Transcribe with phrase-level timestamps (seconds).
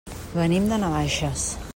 [0.37, 1.45] Venim de Navaixes.